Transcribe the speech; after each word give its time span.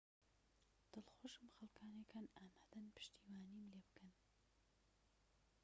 دڵخۆشم 0.95 1.47
خەلکانك 1.57 2.09
هەن 2.15 2.27
ئامادەن 2.37 2.85
پشتیوانیم 2.95 3.65
لێبکەن 3.73 4.11